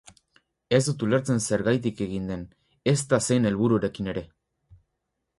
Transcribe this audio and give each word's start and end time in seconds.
Ez 0.75 0.79
dut 0.85 1.03
ulertzen 1.07 1.41
zergaitik 1.41 2.01
egin 2.05 2.25
den, 2.31 2.45
ezta 2.93 3.19
zein 3.27 3.45
helbururekin 3.51 4.09
ere. 4.15 4.25